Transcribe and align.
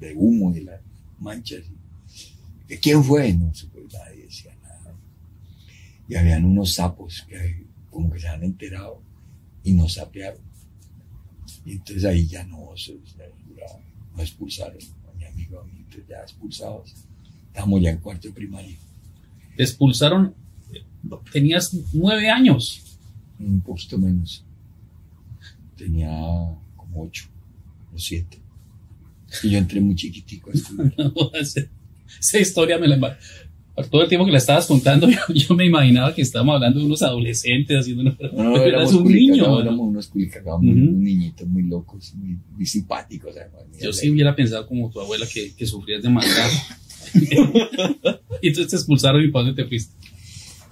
de 0.00 0.14
humo 0.14 0.54
y 0.54 0.60
las 0.60 0.80
manchas. 1.18 1.64
¿De 2.68 2.78
quién 2.78 3.02
fue? 3.04 3.32
No 3.34 3.52
supo, 3.54 3.78
nadie 3.92 4.24
decía 4.24 4.54
nada. 4.62 4.94
Y 6.08 6.14
habían 6.14 6.44
unos 6.44 6.74
sapos 6.74 7.24
que 7.28 7.66
como 7.90 8.10
que 8.10 8.20
se 8.20 8.28
han 8.28 8.42
enterado 8.42 9.00
y 9.62 9.72
nos 9.72 9.94
sapearon. 9.94 10.40
Y 11.64 11.72
entonces 11.72 12.04
ahí 12.04 12.26
ya 12.26 12.44
no, 12.44 12.76
se, 12.76 12.98
no 14.14 14.22
expulsaron 14.22 14.78
a 15.08 15.16
mi 15.16 15.24
amigo, 15.24 15.60
a 15.60 15.64
mí, 15.64 15.72
entonces 15.78 16.04
ya 16.08 16.20
expulsados. 16.20 16.94
Estamos 17.46 17.80
ya 17.80 17.90
en 17.90 17.98
cuarto 17.98 18.28
de 18.28 18.34
primaria. 18.34 18.76
Te 19.56 19.62
expulsaron, 19.62 20.34
tenías 21.32 21.74
nueve 21.92 22.28
años. 22.28 22.98
Un 23.38 23.60
poquito 23.60 23.98
menos. 23.98 24.44
Tenía 25.76 26.10
como 26.76 27.02
ocho 27.02 27.26
o 27.94 27.98
siete. 27.98 28.43
Y 29.42 29.50
yo 29.50 29.58
entré 29.58 29.80
muy 29.80 29.94
chiquitico 29.94 30.50
a 30.50 30.54
estudiar. 30.54 30.94
Esa 32.20 32.38
historia 32.38 32.78
me 32.78 32.88
la 32.88 33.18
todo 33.90 34.02
el 34.02 34.08
tiempo 34.08 34.24
que 34.24 34.30
la 34.30 34.38
estabas 34.38 34.66
contando, 34.66 35.08
yo, 35.34 35.54
me 35.56 35.66
imaginaba 35.66 36.14
que 36.14 36.22
estábamos 36.22 36.54
hablando 36.54 36.78
de 36.78 36.86
unos 36.86 37.02
adolescentes 37.02 37.76
haciendo 37.76 38.02
una... 38.02 38.16
No, 38.32 38.44
no, 38.44 38.56
éramos 38.62 38.94
un 38.94 39.12
niño. 39.12 39.46
No, 39.48 39.60
éramos 39.60 39.88
unos 39.88 40.06
culicagados, 40.06 40.60
uh 40.62 40.66
-huh. 40.66 40.92
niñitos 40.92 41.48
muy 41.48 41.64
locos, 41.64 42.14
muy, 42.14 42.38
muy 42.54 42.66
simpáticos. 42.66 43.36
Además, 43.36 43.62
yo 43.80 43.92
sí 43.92 44.10
hubiera 44.10 44.34
pensado 44.36 44.66
como 44.66 44.90
tu 44.90 45.00
abuela 45.00 45.26
que, 45.26 45.54
que 45.54 45.66
sufrías 45.66 46.02
de 46.02 46.08
maldad. 46.08 46.50
y 48.42 48.48
entonces 48.48 48.70
te 48.70 48.76
expulsaron 48.76 49.24
y 49.24 49.28
¿para 49.28 49.46
dónde 49.46 49.62
te 49.62 49.68
fuiste? 49.68 49.94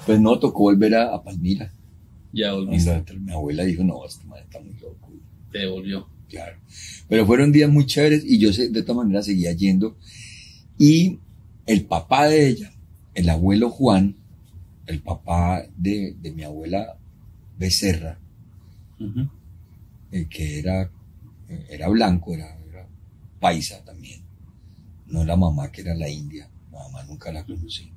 Pues 0.07 0.21
no, 0.21 0.39
tocó 0.39 0.65
volver 0.65 0.95
a, 0.95 1.15
a 1.15 1.23
Palmira. 1.23 1.73
Ya 2.33 2.53
volviste. 2.53 3.03
Mi 3.21 3.33
abuela 3.33 3.65
dijo, 3.65 3.83
no, 3.83 4.05
este 4.07 4.25
man 4.27 4.41
está 4.43 4.61
muy 4.61 4.75
loco. 4.81 5.13
Te 5.51 5.59
devolvió. 5.59 6.07
Claro. 6.33 6.57
Pero 7.11 7.27
fueron 7.27 7.53
días 7.53 7.69
muy 7.69 7.85
chéveres 7.85 8.25
y 8.25 8.39
yo 8.39 8.51
de 8.51 8.83
todas 8.83 9.05
maneras 9.05 9.27
seguía 9.27 9.53
yendo. 9.53 9.99
Y 10.79 11.19
el 11.67 11.85
papá 11.85 12.27
de 12.27 12.49
ella, 12.49 12.73
el 13.15 13.29
abuelo 13.29 13.69
Juan, 13.69 14.17
el 14.87 15.03
papá 15.03 15.63
de, 15.77 16.17
de 16.23 16.33
mi 16.33 16.43
abuela 16.43 16.97
Becerra, 17.59 18.19
uh 18.99 19.05
-huh. 19.05 19.31
el 20.11 20.27
que 20.31 20.59
era, 20.59 20.91
era 21.69 21.89
blanco, 21.91 22.33
era, 22.33 22.59
era, 22.67 22.89
paisa 23.39 23.85
también. 23.85 24.23
No 25.07 25.23
la 25.27 25.37
mamá 25.37 25.71
que 25.71 25.83
era 25.83 25.95
la 25.95 26.09
india, 26.09 26.49
la 26.73 26.79
mamá 26.79 27.05
nunca 27.05 27.31
la 27.31 27.45
conocí. 27.45 27.93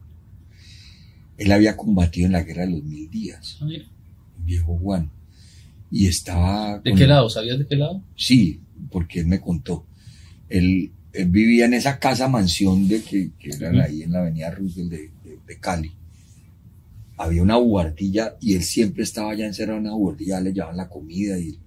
Él 1.38 1.52
había 1.53 1.77
combatido 1.77 2.25
en 2.25 2.33
la 2.33 2.44
guerra 2.44 2.66
de 2.66 2.72
los 2.72 2.83
mil 2.83 3.09
días, 3.09 3.59
Ah, 3.61 3.67
el 3.70 3.88
viejo 4.44 4.77
Juan. 4.77 5.09
Y 5.91 6.08
estaba... 6.08 6.80
¿De 6.80 6.94
qué 6.94 7.08
lado? 7.08 7.30
¿Sabías 7.30 7.59
de 7.59 7.67
qué 7.67 7.75
lado? 7.75 8.02
Sí, 8.16 8.59
porque 8.89 9.19
él 9.22 9.28
me 9.28 9.39
contó. 9.39 9.86
Él, 10.50 10.92
él 11.14 11.30
vivía 11.30 11.66
en 11.66 11.73
esa 11.73 12.00
casa 12.00 12.27
mansión 12.27 12.88
de 12.88 13.02
que, 13.02 13.31
que 13.39 13.50
eran 13.50 13.80
ahí 13.80 14.03
en 14.03 14.11
la 14.11 14.19
avenida 14.19 14.52
Roosevelt 14.52 14.92
de, 14.92 15.11
de, 15.23 15.39
de, 15.45 15.59
Cali. 15.59 15.92
Había 17.17 17.42
una 17.44 17.58
buhardilla 17.58 18.36
y 18.42 18.53
él 18.55 18.64
siempre 18.64 19.03
estaba 19.03 19.31
allá 19.31 19.45
encerrado 19.45 19.80
en 19.80 19.86
una 19.86 19.95
buhardilla, 19.95 20.42
le 20.42 20.52
llevaban 20.53 20.77
la 20.77 20.89
comida 20.89 21.38
y 21.39 21.58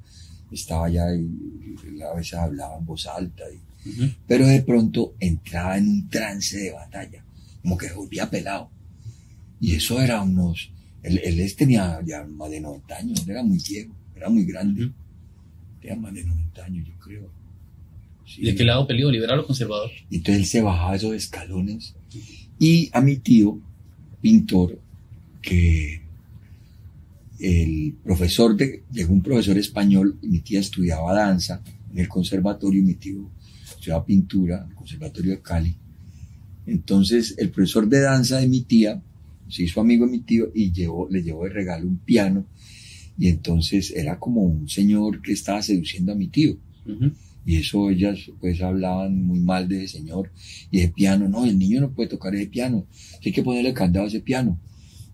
estaba 0.52 0.86
allá 0.86 1.14
y, 1.14 1.76
y 1.96 2.02
a 2.02 2.12
veces 2.14 2.34
hablaba 2.34 2.76
en 2.78 2.84
voz 2.84 3.06
alta. 3.06 3.44
Y, 3.50 3.88
uh 3.88 3.92
-huh. 3.92 4.14
Pero 4.26 4.46
de 4.46 4.62
pronto 4.62 5.14
entraba 5.20 5.78
en 5.78 5.88
un 5.88 6.08
trance 6.10 6.56
de 6.58 6.72
batalla, 6.72 7.24
como 7.62 7.78
que 7.78 7.90
volvía 7.92 8.28
pelado. 8.28 8.70
Y 9.60 9.74
eso 9.74 10.00
era 10.00 10.22
unos... 10.22 10.70
Él, 11.02 11.20
él 11.24 11.56
tenía 11.56 12.00
ya 12.04 12.24
más 12.24 12.50
de 12.50 12.60
90 12.60 12.96
años, 12.96 13.28
era 13.28 13.42
muy 13.42 13.58
viejo, 13.58 13.94
era 14.18 14.28
muy 14.28 14.44
grande. 14.44 14.82
-huh. 14.82 14.92
Tenía 15.80 15.96
más 15.96 16.14
de 16.14 16.24
90 16.24 16.64
años, 16.64 16.86
yo 16.86 16.94
creo. 16.98 17.30
Sí. 18.26 18.42
¿De 18.42 18.54
qué 18.54 18.64
lado 18.64 18.86
peleó, 18.86 19.10
liberal 19.10 19.38
o 19.40 19.46
conservador? 19.46 19.90
Entonces 20.10 20.42
él 20.42 20.46
se 20.46 20.60
bajaba 20.60 20.96
esos 20.96 21.14
escalones. 21.14 21.94
Y 22.58 22.90
a 22.92 23.00
mi 23.00 23.16
tío, 23.16 23.60
pintor, 24.20 24.78
que 25.40 26.02
el 27.38 27.94
profesor 28.04 28.56
de, 28.56 28.82
llegó 28.92 29.12
un 29.12 29.22
profesor 29.22 29.56
español, 29.56 30.18
mi 30.22 30.40
tía 30.40 30.60
estudiaba 30.60 31.14
danza 31.14 31.62
en 31.92 31.98
el 31.98 32.08
conservatorio, 32.08 32.82
mi 32.82 32.94
tío 32.94 33.30
estudiaba 33.64 34.04
pintura 34.04 34.62
en 34.64 34.70
el 34.70 34.74
conservatorio 34.74 35.30
de 35.32 35.40
Cali. 35.40 35.76
Entonces 36.66 37.34
el 37.38 37.50
profesor 37.50 37.88
de 37.88 38.00
danza 38.00 38.38
de 38.38 38.48
mi 38.48 38.62
tía 38.62 39.00
se 39.48 39.62
hizo 39.62 39.80
amigo 39.80 40.04
de 40.04 40.12
mi 40.12 40.18
tío 40.20 40.50
y 40.54 40.72
llevó, 40.72 41.08
le 41.08 41.22
llevó 41.22 41.44
de 41.44 41.50
regalo 41.50 41.86
un 41.86 41.98
piano. 41.98 42.44
Y 43.18 43.28
entonces 43.28 43.90
era 43.90 44.18
como 44.18 44.42
un 44.42 44.68
señor 44.68 45.20
que 45.22 45.32
estaba 45.32 45.60
seduciendo 45.62 46.12
a 46.12 46.14
mi 46.14 46.28
tío. 46.28 46.52
Uh 46.86 46.90
-huh. 46.90 47.12
Y 47.44 47.56
eso 47.56 47.90
ellas 47.90 48.30
pues 48.40 48.60
hablaban 48.62 49.24
muy 49.26 49.40
mal 49.40 49.68
de 49.68 49.84
ese 49.84 49.98
señor. 49.98 50.30
Y 50.70 50.80
de 50.80 50.88
piano, 50.88 51.28
no, 51.28 51.44
el 51.44 51.58
niño 51.58 51.80
no 51.80 51.90
puede 51.90 52.10
tocar 52.10 52.34
ese 52.34 52.46
piano. 52.46 52.86
Hay 53.24 53.32
que 53.32 53.42
ponerle 53.42 53.72
candado 53.72 54.04
a 54.04 54.08
ese 54.08 54.20
piano. 54.20 54.60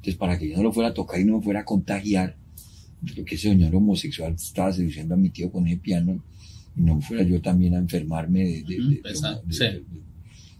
Entonces 0.04 0.16
para 0.16 0.38
que 0.38 0.48
yo 0.50 0.56
no 0.56 0.64
lo 0.64 0.72
fuera 0.72 0.90
a 0.90 0.94
tocar 0.94 1.18
y 1.20 1.24
no 1.24 1.38
me 1.38 1.44
fuera 1.44 1.60
a 1.60 1.64
contagiar, 1.64 2.36
porque 3.16 3.36
ese 3.36 3.48
señor 3.48 3.74
homosexual 3.74 4.34
estaba 4.34 4.70
seduciendo 4.72 5.14
a 5.14 5.16
mi 5.16 5.30
tío 5.30 5.50
con 5.50 5.66
ese 5.66 5.78
piano, 5.78 6.22
y 6.76 6.80
no 6.82 7.00
fuera 7.00 7.22
yo 7.22 7.40
también 7.40 7.74
a 7.74 7.78
enfermarme 7.78 8.40
de, 8.44 8.62
de, 8.64 9.00
de, 9.02 9.02
sí. 9.50 9.64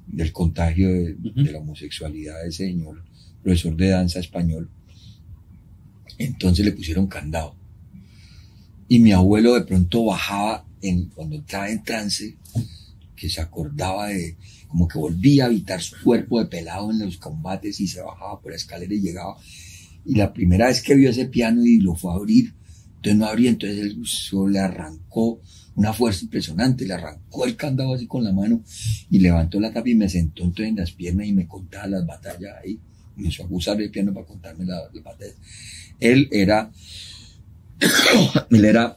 del 0.06 0.32
contagio 0.32 0.88
de, 0.88 1.12
uh 1.12 1.16
-huh. 1.34 1.52
la 1.52 1.58
homosexualidad 1.58 2.42
de 2.42 2.48
ese 2.48 2.68
señor, 2.68 3.04
profesor 3.42 3.76
de 3.76 3.88
danza 3.88 4.18
español. 4.20 4.70
Entonces 6.18 6.64
le 6.64 6.72
pusieron 6.72 7.06
candado. 7.06 7.54
Y 8.88 8.98
mi 8.98 9.12
abuelo 9.12 9.54
de 9.54 9.62
pronto 9.62 10.04
bajaba 10.04 10.66
en, 10.82 11.06
cuando 11.06 11.36
entraba 11.36 11.70
en 11.70 11.82
trance, 11.82 12.36
que 13.16 13.28
se 13.28 13.40
acordaba 13.40 14.08
de, 14.08 14.36
como 14.68 14.88
que 14.88 14.98
volvía 14.98 15.44
a 15.44 15.46
habitar 15.46 15.80
su 15.80 15.96
cuerpo 16.02 16.38
de 16.38 16.46
pelado 16.46 16.90
en 16.90 16.98
los 16.98 17.16
combates 17.16 17.80
y 17.80 17.86
se 17.86 18.02
bajaba 18.02 18.40
por 18.40 18.50
la 18.52 18.56
escalera 18.56 18.92
y 18.92 19.00
llegaba. 19.00 19.36
Y 20.04 20.16
la 20.16 20.32
primera 20.32 20.66
vez 20.66 20.82
que 20.82 20.94
vio 20.94 21.10
ese 21.10 21.26
piano 21.26 21.64
y 21.64 21.78
lo 21.78 21.94
fue 21.94 22.12
a 22.12 22.16
abrir, 22.16 22.52
entonces 22.96 23.16
no 23.16 23.26
abría, 23.26 23.50
entonces 23.50 23.78
él 23.78 24.00
solo 24.04 24.48
le 24.48 24.58
arrancó 24.58 25.40
una 25.76 25.92
fuerza 25.92 26.24
impresionante, 26.24 26.86
le 26.86 26.94
arrancó 26.94 27.44
el 27.44 27.56
candado 27.56 27.94
así 27.94 28.06
con 28.06 28.24
la 28.24 28.32
mano 28.32 28.62
y 29.10 29.18
levantó 29.18 29.60
la 29.60 29.72
tapa 29.72 29.88
y 29.88 29.94
me 29.94 30.08
sentó 30.08 30.42
entonces 30.42 30.68
en 30.68 30.76
las 30.76 30.92
piernas 30.92 31.26
y 31.26 31.32
me 31.32 31.48
contaba 31.48 31.86
las 31.86 32.06
batallas 32.06 32.54
ahí. 32.62 32.78
Me 33.16 33.28
hizo 33.28 33.44
abusar 33.44 33.76
del 33.76 33.90
piano 33.90 34.12
para 34.12 34.26
contarme 34.26 34.64
la 34.64 34.88
batallas. 35.02 35.36
Él 36.00 36.28
era, 36.30 36.70
él 38.50 38.64
era 38.64 38.96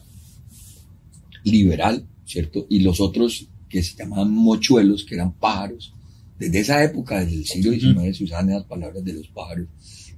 liberal, 1.44 2.06
¿cierto? 2.24 2.66
Y 2.68 2.80
los 2.80 3.00
otros 3.00 3.48
que 3.68 3.82
se 3.82 3.96
llamaban 3.96 4.30
mochuelos, 4.30 5.04
que 5.04 5.14
eran 5.14 5.32
pájaros. 5.32 5.94
Desde 6.38 6.60
esa 6.60 6.82
época, 6.84 7.20
desde 7.20 7.36
el 7.36 7.46
siglo 7.46 7.72
XIX, 7.72 7.84
uh 7.84 8.00
-huh. 8.00 8.14
se 8.14 8.24
usaban 8.24 8.50
las 8.50 8.64
palabras 8.64 9.04
de 9.04 9.12
los 9.12 9.28
pájaros. 9.28 9.66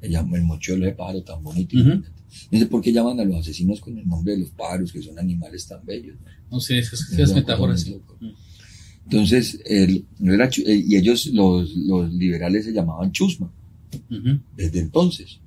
El 0.03 0.43
mochuelo 0.43 0.87
de 0.87 0.93
pájaro 0.93 1.22
tan 1.22 1.43
bonito. 1.43 1.77
Uh 1.77 1.81
-huh. 1.81 2.05
No 2.50 2.59
sé 2.59 2.67
por 2.67 2.81
qué 2.81 2.93
llaman 2.93 3.19
a 3.21 3.25
los 3.25 3.37
asesinos 3.37 3.81
con 3.81 3.99
el 3.99 4.06
nombre 4.06 4.34
de 4.34 4.41
los 4.41 4.50
pájaros, 4.50 4.93
que 4.93 5.03
son 5.03 5.19
animales 5.19 5.67
tan 5.67 5.84
bellos. 5.84 6.17
No, 6.50 6.61
sé, 6.61 6.78
esas, 6.78 7.11
esas 7.12 7.34
metáforas. 7.34 7.87
Entonces, 9.05 9.61
él, 9.65 10.05
no 10.19 10.32
era, 10.32 10.49
y 10.56 10.97
ellos, 10.97 11.27
los, 11.27 11.75
los 11.75 12.12
liberales, 12.12 12.65
se 12.65 12.72
llamaban 12.72 13.11
chusma. 13.11 13.53
Uh 13.93 14.15
-huh. 14.15 14.41
Desde 14.56 14.81
entonces. 14.81 15.41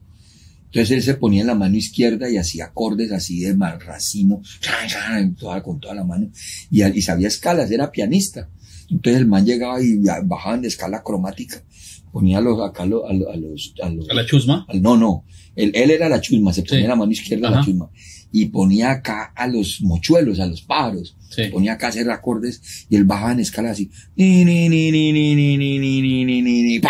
Entonces 0.73 0.97
él 0.97 1.03
se 1.03 1.13
ponía 1.13 1.41
en 1.41 1.47
la 1.47 1.55
mano 1.55 1.77
izquierda 1.77 2.27
y 2.31 2.37
hacía 2.37 2.65
acordes 2.65 3.11
así 3.11 3.41
de 3.41 3.53
mal 3.55 3.79
racimo, 3.79 4.41
con 5.63 5.79
toda 5.79 5.93
la 5.93 6.03
mano, 6.03 6.31
y, 6.71 6.83
y 6.83 7.01
sabía 7.03 7.27
escalas, 7.27 7.69
era 7.69 7.91
pianista. 7.91 8.49
Entonces 8.89 9.21
el 9.21 9.27
man 9.27 9.45
llegaba 9.45 9.79
y 9.81 9.97
bajaban 10.25 10.61
de 10.61 10.69
escala 10.69 11.03
cromática, 11.03 11.63
ponía 12.11 12.41
los, 12.41 12.59
acá 12.59 12.83
a 12.83 12.85
los, 12.87 13.03
a 13.07 13.13
los, 13.13 13.73
a 13.83 13.89
los, 13.89 14.09
¿A 14.09 14.13
la 14.15 14.25
chusma? 14.25 14.65
Al, 14.67 14.81
no, 14.81 14.97
no, 14.97 15.25
él, 15.55 15.71
él, 15.75 15.91
era 15.91 16.09
la 16.09 16.19
chusma, 16.19 16.51
se 16.51 16.63
ponía 16.63 16.85
sí. 16.85 16.87
la 16.87 16.95
mano 16.95 17.11
izquierda 17.11 17.49
Ajá. 17.49 17.57
la 17.59 17.65
chusma, 17.65 17.89
y 18.31 18.45
ponía 18.45 18.91
acá 18.91 19.31
a 19.35 19.47
los 19.47 19.79
mochuelos, 19.81 20.39
a 20.39 20.47
los 20.47 20.63
pájaros, 20.63 21.15
sí. 21.29 21.43
ponía 21.51 21.73
acá 21.73 21.85
a 21.85 21.89
hacer 21.89 22.09
acordes, 22.09 22.87
y 22.89 22.95
él 22.95 23.03
bajaba 23.03 23.33
en 23.33 23.41
escala 23.41 23.69
así, 23.69 23.91
ni, 24.15 24.43
ni, 24.43 24.69
ni, 24.69 24.91
ni, 24.91 25.13
ni, 25.13 25.35
ni, 25.35 25.57
ni, 25.57 25.77
ni, 25.77 26.01
ni, 26.01 26.41
ni, 26.41 26.41
ni, 26.41 26.81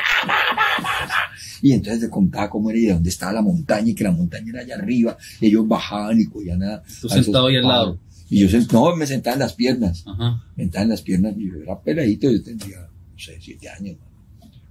Y 1.63 1.71
entonces 1.71 2.01
le 2.01 2.10
contaba 2.10 2.50
cómo 2.50 2.69
era 2.69 2.77
y 2.77 2.86
de 2.88 2.92
dónde 2.92 3.10
estaba 3.10 3.31
la 3.31 3.42
montaña 3.42 3.89
y 3.89 3.95
que 3.95 4.04
la 4.04 4.12
montaña 4.12 4.50
era 4.50 4.62
allá 4.63 4.75
arriba. 4.75 5.18
Y 5.39 5.48
ellos 5.48 5.65
bajaban 5.65 6.19
y 6.19 6.25
cogían 6.25 6.62
a. 6.62 6.83
Tú 7.00 7.07
sentado 7.07 7.48
ahí 7.48 7.56
al 7.56 7.63
lado. 7.63 8.00
Y 8.30 8.45
yo 8.45 8.60
no, 8.74 8.94
me 8.98 9.07
sentaba 9.07 9.36
en 9.36 9.39
las 9.39 9.54
piernas. 9.54 10.04
Ajá. 10.06 10.44
Me 10.57 10.63
sentaba 10.65 10.83
en 10.83 10.89
las 10.89 11.01
piernas 11.01 11.36
y 11.38 11.48
yo 11.48 11.56
era 11.63 11.80
peladito, 11.80 12.30
yo 12.30 12.44
tendría, 12.44 12.81
no 12.81 13.18
sé, 13.18 13.38
siete 13.39 13.69
años, 13.69 13.95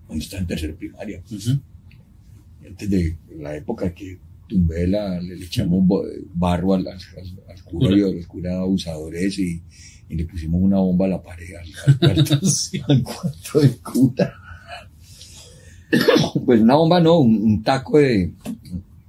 cuando 0.06 0.23
estaba 0.23 0.43
en 0.43 0.47
tercera 0.49 0.75
primaria. 0.75 1.23
Uh 1.31 1.35
-huh. 1.35 1.61
Antes 2.69 2.91
de 2.91 3.17
la 3.39 3.56
época 3.56 3.94
que 3.94 4.19
tumbé 4.47 4.87
la, 4.87 5.19
le, 5.19 5.35
le 5.37 5.47
echamos 5.47 5.83
barro 6.35 6.75
al, 6.75 6.87
al, 6.89 6.99
al 7.49 7.62
cura, 7.65 7.89
¿Cura? 7.89 7.97
Y, 7.97 8.03
al 8.03 8.27
cura 8.27 8.59
abusador 8.59 9.17
ese 9.17 9.41
y, 9.41 9.62
y, 10.11 10.15
le 10.15 10.27
pusimos 10.27 10.61
una 10.61 10.77
bomba 10.77 11.06
a 11.06 11.09
la 11.09 11.23
pared, 11.23 11.55
al, 11.56 11.69
al 11.89 11.99
cuarto, 11.99 12.47
sí. 12.50 12.83
al 12.87 13.03
cuarto 13.03 13.61
del 13.61 13.79
cura 13.81 14.42
pues 16.47 16.61
una 16.61 16.77
bomba 16.77 17.00
no, 17.00 17.19
un, 17.19 17.37
un, 17.37 17.62
taco 17.62 17.99
de, 17.99 18.33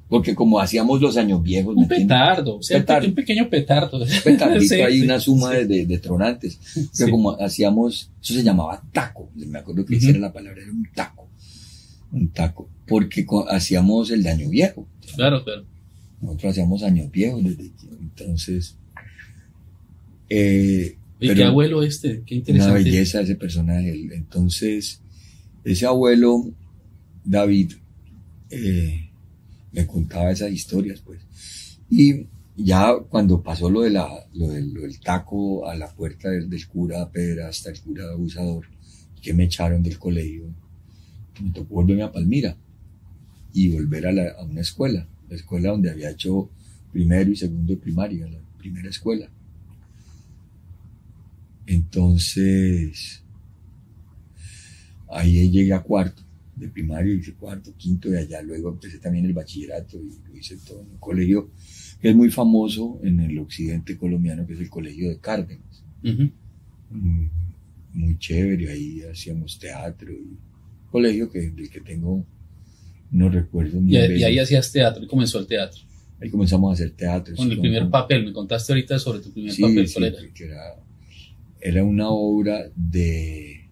Porque 0.09 0.35
como 0.35 0.59
hacíamos 0.59 1.01
los 1.01 1.17
años 1.17 1.41
viejos. 1.41 1.75
Un 1.75 1.87
petardo, 1.87 2.57
o 2.57 2.63
sea, 2.63 2.79
petardo. 2.79 3.07
un 3.07 3.15
pequeño 3.15 3.49
petardo. 3.49 4.01
Un 4.01 4.07
petardito, 4.23 4.75
hay 4.85 5.01
una 5.01 5.19
suma 5.19 5.51
de, 5.51 5.85
de, 5.85 5.97
tronantes. 5.99 6.59
Pero 6.97 7.11
como 7.11 7.31
hacíamos, 7.31 8.09
eso 8.21 8.33
se 8.33 8.43
llamaba 8.43 8.81
taco. 8.91 9.29
Me 9.35 9.59
acuerdo 9.59 9.85
que 9.85 9.95
esa 9.95 10.09
era 10.09 10.19
la 10.19 10.33
palabra, 10.33 10.61
era 10.61 10.71
un 10.71 10.87
taco. 10.93 11.27
Un 12.11 12.29
taco. 12.29 12.69
Porque 12.87 13.25
hacíamos 13.49 14.11
el 14.11 14.23
daño 14.23 14.49
viejo. 14.49 14.85
Claro, 15.15 15.43
claro. 15.43 15.63
Nosotros 16.21 16.51
hacíamos 16.51 16.83
años 16.83 17.11
viejos 17.11 17.43
entonces. 18.15 18.75
Eh, 20.29 20.95
¿Y 21.19 21.33
qué 21.33 21.43
abuelo 21.43 21.83
este? 21.83 22.23
Qué 22.25 22.35
interesante. 22.35 22.71
Una 22.71 22.83
belleza 22.83 23.21
ese 23.21 23.35
personaje. 23.35 24.09
Entonces, 24.13 25.01
ese 25.63 25.85
abuelo, 25.85 26.51
David, 27.23 27.73
eh, 28.49 29.09
me 29.71 29.87
contaba 29.87 30.31
esas 30.31 30.51
historias, 30.51 31.01
pues. 31.01 31.21
Y 31.89 32.27
ya 32.55 32.95
cuando 33.09 33.41
pasó 33.41 33.69
lo, 33.69 33.81
de 33.81 33.89
la, 33.89 34.09
lo, 34.33 34.49
del, 34.49 34.99
taco 34.99 35.67
a 35.67 35.75
la 35.75 35.93
puerta 35.93 36.29
del, 36.29 36.67
cura 36.67 37.09
Pedra 37.09 37.47
hasta 37.47 37.71
el 37.71 37.81
cura 37.81 38.11
abusador, 38.11 38.65
que 39.21 39.33
me 39.33 39.45
echaron 39.45 39.81
del 39.81 39.97
colegio, 39.97 40.53
me 41.41 41.51
tocó 41.51 41.75
volverme 41.75 42.03
a 42.03 42.11
Palmira 42.11 42.55
y 43.53 43.69
volver 43.69 44.07
a, 44.07 44.39
a 44.39 44.43
una 44.43 44.61
escuela, 44.61 45.07
la 45.29 45.35
escuela 45.35 45.69
donde 45.69 45.89
había 45.89 46.11
hecho 46.11 46.49
primero 46.91 47.31
y 47.31 47.35
segundo 47.35 47.73
de 47.73 47.79
primaria, 47.79 48.27
la 48.27 48.39
primera 48.57 48.89
escuela. 48.89 49.29
Entonces, 51.65 53.23
ahí 55.09 55.49
llegué 55.49 55.73
a 55.73 55.81
cuarto 55.81 56.22
de 56.55 56.67
primaria, 56.67 57.13
hice 57.13 57.33
cuarto, 57.33 57.73
quinto 57.75 58.11
y 58.11 58.17
allá 58.17 58.41
luego 58.41 58.69
empecé 58.69 58.99
también 58.99 59.25
el 59.25 59.33
bachillerato 59.33 59.97
y 59.97 60.11
lo 60.27 60.37
hice 60.37 60.57
todo 60.57 60.81
en 60.81 60.91
un 60.91 60.97
colegio 60.97 61.51
que 61.99 62.09
es 62.09 62.15
muy 62.15 62.29
famoso 62.29 62.99
en 63.03 63.19
el 63.19 63.37
occidente 63.39 63.97
colombiano, 63.97 64.45
que 64.45 64.53
es 64.53 64.59
el 64.59 64.69
colegio 64.69 65.09
de 65.09 65.19
Cárdenas. 65.19 65.83
Mm, 66.01 67.25
muy 67.93 68.17
chévere, 68.17 68.71
ahí 68.71 69.01
hacíamos 69.01 69.57
teatro 69.57 70.11
y 70.11 70.37
colegio 70.91 71.31
que, 71.31 71.49
del 71.49 71.69
que 71.69 71.81
tengo 71.81 72.25
no 73.09 73.29
recuerdo 73.29 73.79
y, 73.81 73.95
y 73.95 74.23
ahí 74.23 74.39
hacías 74.39 74.71
teatro 74.71 75.03
y 75.03 75.07
comenzó 75.07 75.39
el 75.39 75.47
teatro. 75.47 75.81
Ahí 76.19 76.29
comenzamos 76.29 76.71
a 76.71 76.73
hacer 76.73 76.91
teatro. 76.91 77.35
Con 77.35 77.51
el 77.51 77.59
primer 77.59 77.89
papel, 77.89 78.25
me 78.25 78.33
contaste 78.33 78.71
ahorita 78.71 78.97
sobre 78.97 79.19
tu 79.19 79.31
primer 79.31 79.55
papel. 79.55 79.87
Sí, 79.87 80.03
era? 80.43 80.75
era 81.59 81.83
una 81.83 82.09
obra 82.09 82.69
de 82.75 83.62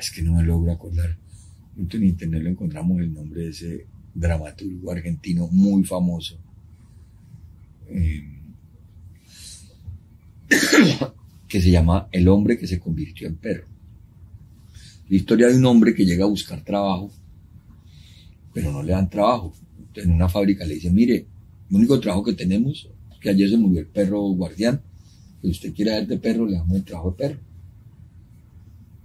es 0.00 0.10
que 0.10 0.22
no 0.22 0.34
me 0.34 0.42
logro 0.42 0.72
acordar. 0.72 1.16
En 1.76 2.04
internet 2.04 2.42
lo 2.42 2.50
encontramos 2.50 3.00
el 3.00 3.12
nombre 3.12 3.42
de 3.42 3.50
ese 3.50 3.86
dramaturgo 4.14 4.90
argentino 4.90 5.46
muy 5.48 5.84
famoso. 5.84 6.38
Eh, 7.88 8.24
que 11.48 11.60
se 11.60 11.70
llama 11.70 12.08
El 12.12 12.28
hombre 12.28 12.58
que 12.58 12.66
se 12.66 12.80
convirtió 12.80 13.28
en 13.28 13.36
perro. 13.36 13.64
La 15.08 15.16
historia 15.16 15.48
de 15.48 15.56
un 15.56 15.66
hombre 15.66 15.94
que 15.94 16.04
llega 16.04 16.24
a 16.24 16.28
buscar 16.28 16.64
trabajo, 16.64 17.10
pero 18.52 18.72
no 18.72 18.82
le 18.82 18.92
dan 18.92 19.10
trabajo. 19.10 19.52
En 19.94 20.12
una 20.12 20.28
fábrica 20.28 20.64
le 20.64 20.74
dicen, 20.74 20.94
mire, 20.94 21.26
el 21.68 21.76
único 21.76 21.98
trabajo 21.98 22.24
que 22.24 22.34
tenemos 22.34 22.88
que 23.20 23.30
ayer 23.30 23.50
se 23.50 23.56
murió 23.56 23.80
el 23.80 23.86
perro 23.86 24.20
guardián, 24.20 24.80
que 25.42 25.48
usted 25.48 25.74
quiere 25.74 25.90
dar 25.92 26.06
de 26.06 26.16
perro, 26.16 26.46
le 26.46 26.56
damos 26.56 26.76
el 26.76 26.84
trabajo 26.84 27.10
de 27.10 27.16
perro. 27.16 27.49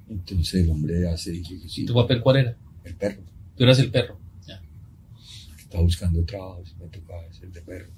Entonces 0.09 0.63
el 0.63 0.69
hombre 0.69 1.07
hace, 1.07 1.31
dice 1.31 1.59
que 1.59 1.69
sí. 1.69 1.85
¿Tu 1.85 1.93
papel 1.93 2.21
cuál 2.21 2.37
era? 2.37 2.57
El 2.83 2.95
perro. 2.95 3.23
Tú 3.55 3.63
eras 3.63 3.79
el 3.79 3.91
perro. 3.91 4.19
Ya. 4.47 4.61
Estaba 5.57 5.83
buscando 5.83 6.23
trabajo, 6.23 6.63
me 6.79 6.87
tocaba 6.87 7.31
ser 7.33 7.51
de 7.51 7.61
perro. 7.61 7.89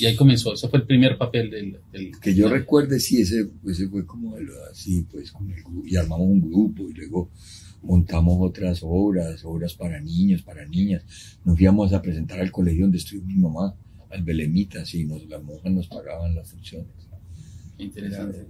Y 0.00 0.06
ahí 0.06 0.16
comenzó, 0.16 0.54
ese 0.54 0.68
fue 0.68 0.80
el 0.80 0.86
primer 0.86 1.16
papel 1.16 1.50
del... 1.50 1.78
que 2.20 2.34
yo 2.34 2.48
recuerde, 2.48 2.98
sí, 2.98 3.20
ese, 3.20 3.48
ese 3.66 3.88
fue 3.88 4.04
como 4.04 4.36
así, 4.70 5.02
pues, 5.10 5.30
con 5.30 5.50
el, 5.50 5.62
y 5.86 5.96
armamos 5.96 6.26
un 6.26 6.40
grupo 6.40 6.88
y 6.88 6.94
luego 6.94 7.30
montamos 7.82 8.38
otras 8.40 8.80
obras, 8.82 9.44
obras 9.44 9.74
para 9.74 10.00
niños, 10.00 10.42
para 10.42 10.66
niñas. 10.66 11.04
Nos 11.44 11.60
íbamos 11.60 11.92
a 11.92 12.02
presentar 12.02 12.40
al 12.40 12.50
colegio 12.50 12.82
donde 12.82 12.98
estudió 12.98 13.22
mi 13.22 13.34
mamá, 13.34 13.74
al 14.10 14.22
Belemita, 14.22 14.82
y 14.92 15.04
nos, 15.04 15.24
las 15.26 15.42
monjas 15.42 15.72
nos 15.72 15.88
pagaban 15.88 16.34
las 16.34 16.50
funciones. 16.50 16.88
Interesante. 17.78 18.46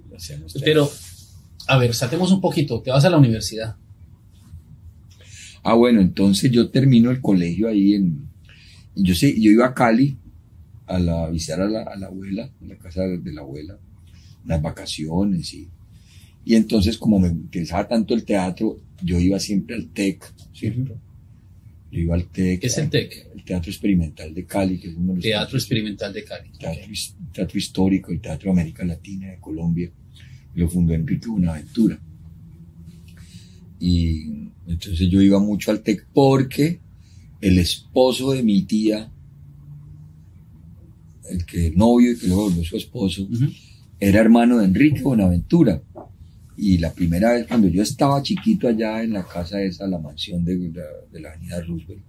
Pero 0.64 0.90
a 1.66 1.78
ver, 1.78 1.94
saltemos 1.94 2.32
un 2.32 2.40
poquito, 2.40 2.80
te 2.82 2.90
vas 2.90 3.04
a 3.04 3.10
la 3.10 3.18
universidad. 3.18 3.76
Ah, 5.62 5.74
bueno, 5.74 6.00
entonces 6.00 6.50
yo 6.50 6.70
termino 6.70 7.10
el 7.10 7.20
colegio 7.20 7.68
ahí 7.68 7.94
en... 7.94 8.28
Yo 8.94 9.14
sé, 9.14 9.40
yo 9.40 9.50
iba 9.50 9.66
a 9.66 9.74
Cali 9.74 10.16
a, 10.86 10.98
la, 10.98 11.30
visitar 11.30 11.60
a 11.60 11.68
la, 11.68 12.06
abuela, 12.06 12.44
a 12.60 12.64
la 12.64 12.76
casa 12.76 13.02
de, 13.02 13.32
la 13.32 13.42
abuela, 13.42 13.78
las 14.46 14.60
vacaciones 14.62 15.54
y... 15.54 15.68
Y 16.44 16.56
entonces 16.56 16.98
como 16.98 17.20
me 17.20 17.28
interesaba 17.28 17.86
tanto 17.86 18.14
el 18.14 18.24
teatro, 18.24 18.76
yo 19.00 19.20
iba 19.20 19.38
siempre 19.38 19.76
al 19.76 19.86
TEC, 19.90 20.24
¿cierto? 20.52 20.98
Yo 21.92 22.00
iba 22.00 22.16
al 22.16 22.24
TEC. 22.24 22.60
¿Qué 22.60 22.66
es 22.66 22.78
el 22.78 22.90
TEC? 22.90 23.28
El 23.32 23.44
Teatro 23.44 23.70
Experimental 23.70 24.34
de 24.34 24.44
Cali, 24.44 24.80
que 24.80 24.88
es 24.88 24.96
uno 24.96 25.08
de 25.10 25.14
los... 25.14 25.22
Teatro 25.22 25.56
Experimental 25.56 26.12
de 26.12 26.24
Cali. 26.24 26.50
Teatro, 26.58 26.82
teatro 27.32 27.58
histórico, 27.58 28.10
el 28.10 28.20
Teatro 28.20 28.50
América 28.50 28.84
Latina 28.84 29.30
de 29.30 29.38
Colombia 29.38 29.92
lo 30.54 30.68
fundó 30.68 30.94
Enrique 30.94 31.28
Buenaventura. 31.28 31.98
Y 33.80 34.50
entonces 34.66 35.08
yo 35.08 35.20
iba 35.20 35.40
mucho 35.40 35.70
al 35.70 35.82
TEC 35.82 36.06
porque 36.12 36.80
el 37.40 37.58
esposo 37.58 38.32
de 38.32 38.42
mi 38.42 38.62
tía, 38.62 39.10
el 41.28 41.44
que 41.44 41.72
novio 41.74 42.12
y 42.12 42.18
que 42.18 42.28
luego 42.28 42.44
volvió 42.44 42.64
su 42.64 42.76
esposo, 42.76 43.26
era 43.98 44.20
hermano 44.20 44.58
de 44.58 44.66
Enrique 44.66 45.02
Buenaventura. 45.02 45.82
Y 46.56 46.78
la 46.78 46.92
primera 46.92 47.32
vez 47.32 47.46
cuando 47.46 47.66
yo 47.68 47.82
estaba 47.82 48.22
chiquito 48.22 48.68
allá 48.68 49.02
en 49.02 49.14
la 49.14 49.26
casa 49.26 49.60
esa, 49.62 49.86
la 49.86 49.98
mansión 49.98 50.44
de 50.44 50.70
la, 50.72 50.84
de 51.10 51.20
la 51.20 51.32
avenida 51.32 51.60
Roosevelt, 51.62 52.04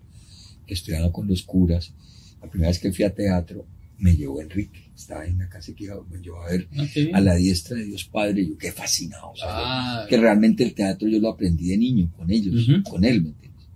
que 0.68 0.74
estudiaba 0.74 1.12
con 1.12 1.28
los 1.28 1.44
curas, 1.44 1.94
la 2.42 2.50
primera 2.50 2.70
vez 2.70 2.80
que 2.80 2.92
fui 2.92 3.06
a 3.06 3.14
teatro, 3.14 3.66
me 4.00 4.16
llevó 4.16 4.42
Enrique. 4.42 4.92
Estaba 4.96 5.26
en 5.26 5.40
la 5.40 5.50
casa 5.50 5.74
que 5.76 5.90
me 6.10 6.20
llevó 6.20 6.42
a 6.42 6.50
ver 6.50 6.68
ah, 6.78 6.86
a 7.14 7.22
la 7.22 7.36
diestra 7.36 7.78
de 7.78 7.86
Dios 7.86 8.06
Padre. 8.06 8.46
yo 8.46 8.58
qué 8.58 8.72
fascinado. 8.72 9.34
Ah. 9.44 10.06
que 10.10 10.18
realmente 10.18 10.64
el 10.64 10.74
teatro 10.74 11.08
yo 11.08 11.20
lo 11.20 11.30
aprendí 11.30 11.70
de 11.70 11.78
niño 11.78 12.12
con 12.16 12.30
ellos, 12.30 12.68
con 12.90 13.04
él, 13.04 13.22
¿me 13.22 13.30
entiendes? 13.30 13.68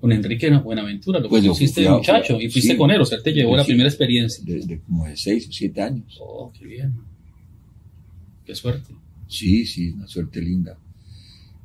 Con 0.00 0.12
Enrique 0.12 0.50
Buenaventura, 0.50 1.20
lo 1.20 1.28
pues 1.28 1.42
conociste 1.42 1.82
de 1.82 1.90
muchacho 1.90 2.40
y 2.40 2.48
fuiste 2.50 2.76
con 2.76 2.90
él, 2.90 3.00
o 3.00 3.04
sea, 3.04 3.18
él 3.18 3.24
te 3.24 3.32
llevó 3.32 3.56
la 3.56 3.64
primera 3.64 3.88
experiencia. 3.88 4.42
Desde 4.44 4.80
como 4.80 5.06
de 5.06 5.16
seis 5.16 5.48
o 5.48 5.52
siete 5.52 5.80
años. 5.82 6.18
Oh, 6.20 6.52
qué 6.56 6.66
bien. 6.66 6.94
Qué 8.44 8.54
suerte. 8.54 8.94
Sí, 9.28 9.66
sí, 9.66 9.90
una 9.90 10.06
suerte 10.06 10.40
linda. 10.40 10.78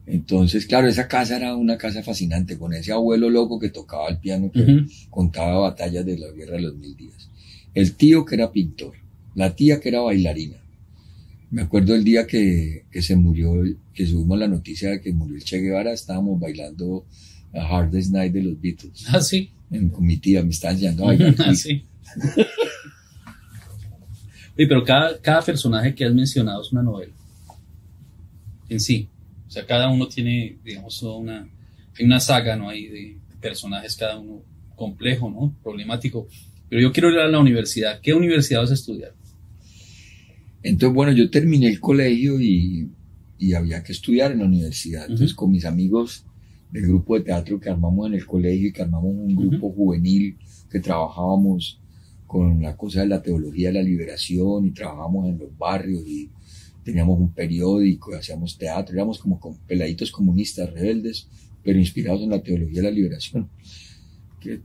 Entonces, 0.05 0.65
claro, 0.65 0.87
esa 0.87 1.07
casa 1.07 1.37
era 1.37 1.55
una 1.55 1.77
casa 1.77 2.03
fascinante, 2.03 2.57
con 2.57 2.73
ese 2.73 2.91
abuelo 2.91 3.29
loco 3.29 3.57
que 3.57 3.69
tocaba 3.69 4.09
el 4.09 4.17
piano, 4.17 4.51
que 4.51 4.85
contaba 5.09 5.59
batallas 5.59 6.05
de 6.05 6.17
la 6.17 6.29
guerra 6.31 6.57
de 6.57 6.63
los 6.63 6.75
mil 6.75 6.95
días 6.95 7.29
el 7.73 7.95
tío 7.95 8.25
que 8.25 8.35
era 8.35 8.51
pintor, 8.51 8.93
la 9.35 9.55
tía 9.55 9.79
que 9.79 9.89
era 9.89 10.01
bailarina. 10.01 10.57
Me 11.51 11.61
acuerdo 11.61 11.95
el 11.95 12.03
día 12.03 12.25
que, 12.25 12.85
se 12.99 13.15
murió, 13.15 13.53
que 13.93 14.07
subimos 14.07 14.39
la 14.39 14.47
noticia 14.47 14.89
de 14.89 15.01
que 15.01 15.13
murió 15.13 15.35
el 15.35 15.43
Che 15.43 15.59
Guevara, 15.59 15.93
estábamos 15.93 16.39
bailando 16.39 17.05
a 17.53 17.61
Hardest 17.61 18.11
Night 18.11 18.33
de 18.33 18.41
los 18.41 18.59
Beatles. 18.59 19.05
Ah, 19.09 19.21
sí. 19.21 19.51
con 19.91 20.05
mi 20.05 20.17
tía, 20.17 20.43
me 20.43 20.49
estaban 20.49 20.75
enseñando 20.75 21.03
a 21.03 21.07
bailar. 21.07 21.35
Ah, 21.39 21.53
sí. 21.53 21.83
pero 24.55 24.83
cada, 24.83 25.19
cada 25.19 25.41
personaje 25.41 25.93
que 25.93 26.05
has 26.05 26.13
mencionado 26.13 26.61
es 26.61 26.71
una 26.71 26.83
novela. 26.83 27.13
En 28.69 28.79
sí. 28.79 29.07
O 29.47 29.51
sea, 29.51 29.65
cada 29.65 29.89
uno 29.89 30.07
tiene, 30.07 30.57
digamos, 30.63 31.01
una, 31.03 31.47
hay 31.97 32.05
una 32.05 32.19
saga, 32.19 32.55
¿no? 32.55 32.69
Hay 32.69 32.87
de 32.87 33.17
personajes, 33.39 33.95
cada 33.95 34.17
uno 34.17 34.41
complejo, 34.75 35.29
¿no? 35.29 35.55
Problemático 35.61 36.27
pero 36.73 36.81
yo 36.81 36.91
quiero 36.91 37.11
ir 37.11 37.19
a 37.19 37.27
la 37.27 37.39
universidad. 37.39 38.01
¿Qué 38.01 38.15
universidad 38.15 38.61
vas 38.61 38.71
a 38.71 38.73
estudiar? 38.73 39.13
Entonces, 40.63 40.95
bueno, 40.95 41.11
yo 41.11 41.29
terminé 41.29 41.67
el 41.67 41.79
colegio 41.79 42.41
y, 42.41 42.89
había 43.55 43.83
que 43.83 43.91
estudiar 43.91 44.31
en 44.31 44.39
la 44.39 44.45
universidad. 44.45 45.03
Entonces, 45.03 45.35
con 45.35 45.51
mis 45.51 45.65
amigos 45.65 46.25
del 46.71 46.87
grupo 46.87 47.13
de 47.13 47.25
teatro 47.25 47.59
que 47.59 47.69
armamos 47.69 48.07
en 48.07 48.15
el 48.15 48.25
colegio 48.25 48.69
y 48.69 48.73
que 48.73 48.81
armamos 48.81 49.13
un 49.13 49.35
grupo 49.35 49.71
juvenil 49.71 50.35
que 50.67 50.79
trabajábamos 50.79 51.79
con 52.25 52.59
la 52.63 52.75
cosa 52.75 53.01
de 53.01 53.07
la 53.07 53.21
teología 53.21 53.67
de 53.67 53.75
la 53.75 53.83
liberación 53.83 54.65
y 54.65 54.71
trabajábamos 54.71 55.29
en 55.29 55.37
los 55.37 55.55
barrios 55.55 56.01
y 56.07 56.31
teníamos 56.83 57.19
un 57.19 57.33
periódico 57.33 58.13
y 58.13 58.15
hacíamos 58.15 58.57
teatro, 58.57 58.95
éramos 58.95 59.19
como 59.19 59.39
peladitos 59.67 60.11
comunistas 60.11 60.73
rebeldes, 60.73 61.27
pero 61.63 61.77
inspirados 61.77 62.23
en 62.23 62.31
la 62.31 62.41
teología 62.41 62.81
de 62.81 62.89
la 62.89 62.95
liberación 62.95 63.47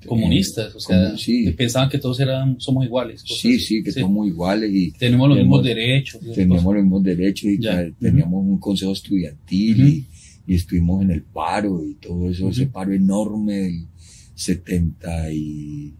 comunistas, 0.06 0.74
o 0.74 0.80
sea, 0.80 1.14
pensaban 1.56 1.88
que 1.88 1.98
todos 1.98 2.18
eran, 2.20 2.60
somos 2.60 2.84
iguales. 2.84 3.22
Sí, 3.24 3.58
sí, 3.58 3.82
que 3.82 3.92
somos 3.92 4.26
iguales 4.26 4.70
y 4.72 4.90
tenemos 4.92 5.28
los 5.28 5.38
mismos 5.38 5.64
derechos. 5.64 6.20
Tenemos 6.34 6.64
los 6.64 6.82
mismos 6.82 7.02
derechos 7.02 7.50
y 7.50 7.58
teníamos 8.00 8.44
un 8.44 8.58
consejo 8.58 8.92
estudiantil 8.92 10.06
y, 10.46 10.54
estuvimos 10.54 11.02
en 11.02 11.10
el 11.10 11.22
paro 11.22 11.84
y 11.84 11.94
todo 11.94 12.30
eso, 12.30 12.48
ese 12.48 12.66
paro 12.66 12.92
enorme 12.92 13.54
del 13.54 13.86
70 14.34 15.32
y... 15.32 15.92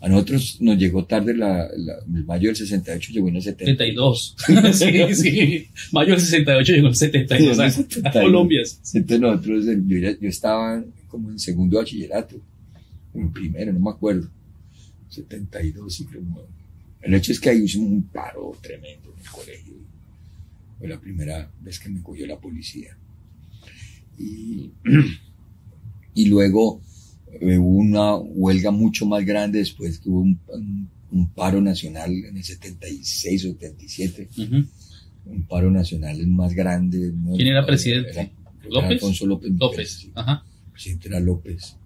A 0.00 0.08
nosotros 0.10 0.58
nos 0.60 0.76
llegó 0.76 1.06
tarde 1.06 1.34
la, 1.34 1.66
el 1.66 2.24
mayo 2.26 2.48
del 2.48 2.56
68, 2.56 3.12
llegó 3.14 3.28
en 3.28 3.36
el 3.36 3.42
72. 3.42 4.36
sí, 4.74 5.14
sí. 5.14 5.66
Mayo 5.92 6.10
del 6.10 6.20
68 6.20 6.72
llegó 6.72 6.88
en 6.88 6.90
el 6.90 6.96
72 6.96 7.58
a, 8.04 8.12
Colombia. 8.12 8.60
Entonces 8.92 9.20
nosotros, 9.20 9.64
yo, 9.86 9.98
yo 9.98 10.28
estaba 10.28 10.84
como 11.14 11.30
en 11.30 11.38
segundo 11.38 11.78
bachillerato, 11.78 12.40
en 13.14 13.32
primero, 13.32 13.72
no 13.72 13.78
me 13.78 13.90
acuerdo. 13.90 14.28
72, 15.08 15.94
sí 15.94 16.04
creo. 16.06 16.22
El 17.00 17.14
hecho 17.14 17.30
es 17.30 17.38
que 17.38 17.50
ahí 17.50 17.62
hicimos 17.62 17.92
un 17.92 18.02
paro 18.02 18.52
tremendo 18.60 19.14
en 19.14 19.20
el 19.20 19.30
colegio. 19.30 19.74
Fue 20.76 20.88
la 20.88 21.00
primera 21.00 21.48
vez 21.60 21.78
que 21.78 21.88
me 21.88 22.02
cogió 22.02 22.26
la 22.26 22.36
policía. 22.36 22.96
Y, 24.18 24.72
y 26.14 26.26
luego 26.26 26.80
eh, 27.40 27.58
hubo 27.58 27.78
una 27.78 28.16
huelga 28.16 28.72
mucho 28.72 29.06
más 29.06 29.24
grande 29.24 29.60
después 29.60 30.00
que 30.00 30.08
hubo 30.08 30.22
un, 30.22 30.90
paro 31.36 31.60
nacional 31.60 32.12
en 32.12 32.36
el 32.36 32.42
76 32.42 33.44
o 33.44 33.48
77. 33.52 34.28
Un 35.26 35.46
paro 35.46 35.70
nacional 35.70 36.26
más 36.26 36.52
grande. 36.54 37.12
¿Quién 37.36 37.48
era 37.48 37.64
presidente? 37.64 38.32
López. 38.68 38.90
Alfonso 38.90 39.26
López. 39.26 39.52
López. 39.56 40.08
Ajá. 40.14 40.44
Presidente 40.74 41.08
era 41.08 41.20
López. 41.20 41.76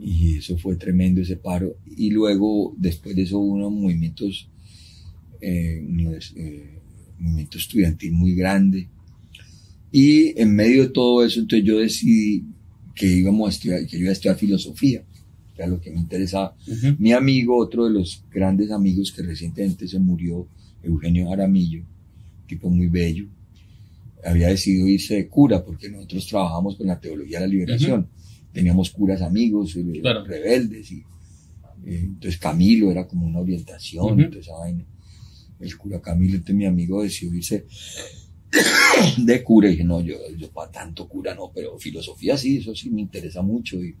Y 0.00 0.38
eso 0.38 0.56
fue 0.56 0.76
tremendo 0.76 1.20
ese 1.20 1.36
paro. 1.36 1.76
Y 1.96 2.10
luego, 2.10 2.74
después 2.78 3.14
de 3.14 3.22
eso, 3.22 3.38
hubo 3.38 3.52
unos 3.52 3.70
movimientos, 3.70 4.48
eh, 5.40 5.86
eh, 6.36 6.78
movimiento 7.18 7.58
estudiantil 7.58 8.12
muy 8.12 8.34
grande. 8.34 8.88
Y 9.92 10.40
en 10.40 10.56
medio 10.56 10.84
de 10.84 10.88
todo 10.88 11.24
eso, 11.24 11.40
entonces 11.40 11.66
yo 11.66 11.78
decidí 11.78 12.44
que 12.94 13.06
íbamos 13.06 13.46
a 13.46 13.50
estudiar, 13.50 13.86
que 13.86 13.96
yo 13.96 14.02
iba 14.02 14.10
a 14.10 14.12
estudiar 14.12 14.36
filosofía, 14.36 15.04
que 15.54 15.62
era 15.62 15.66
lo 15.66 15.80
que 15.80 15.90
me 15.90 16.00
interesaba. 16.00 16.56
Mi 16.98 17.12
amigo, 17.12 17.58
otro 17.58 17.84
de 17.84 17.90
los 17.90 18.24
grandes 18.32 18.70
amigos 18.70 19.12
que 19.12 19.22
recientemente 19.22 19.86
se 19.86 19.98
murió, 19.98 20.48
Eugenio 20.82 21.28
Jaramillo, 21.28 21.82
tipo 22.46 22.70
muy 22.70 22.86
bello, 22.86 23.26
había 24.24 24.48
decidido 24.48 24.86
irse 24.88 25.14
de 25.14 25.28
cura 25.28 25.64
porque 25.64 25.88
nosotros 25.88 26.26
trabajamos 26.26 26.76
con 26.76 26.86
la 26.86 27.00
teología 27.00 27.40
de 27.40 27.46
la 27.46 27.52
liberación. 27.52 28.08
Teníamos 28.52 28.90
curas 28.90 29.22
amigos, 29.22 29.76
eh, 29.76 30.02
rebeldes, 30.26 30.90
y 30.90 30.98
eh, 31.86 32.00
entonces 32.04 32.38
Camilo 32.38 32.90
era 32.90 33.06
como 33.06 33.26
una 33.26 33.40
orientación, 33.40 34.20
entonces 34.20 34.52
El 35.60 35.76
cura 35.76 36.00
Camilo, 36.00 36.34
entonces 36.34 36.56
mi 36.56 36.66
amigo 36.66 37.02
decidió 37.02 37.34
irse 37.34 37.66
de 39.18 39.42
cura 39.44 39.68
y 39.68 39.72
dije, 39.72 39.84
no, 39.84 40.00
yo, 40.00 40.16
yo 40.36 40.50
para 40.50 40.70
tanto 40.70 41.08
cura 41.08 41.34
no, 41.34 41.52
pero 41.54 41.78
filosofía 41.78 42.36
sí, 42.36 42.58
eso 42.58 42.74
sí 42.74 42.90
me 42.90 43.00
interesa 43.00 43.42
mucho. 43.42 43.76
¿Y, 43.82 43.94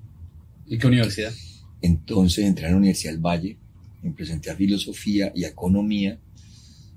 ¿Y 0.66 0.78
qué 0.78 0.86
universidad? 0.86 1.32
Entonces 1.82 2.44
entré 2.44 2.66
a 2.66 2.70
la 2.70 2.76
Universidad 2.76 3.12
del 3.12 3.20
Valle, 3.20 3.56
me 4.02 4.12
presenté 4.12 4.50
a 4.50 4.56
filosofía 4.56 5.32
y 5.34 5.44
a 5.44 5.48
economía, 5.48 6.18